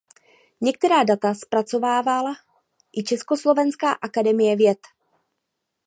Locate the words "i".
2.97-3.03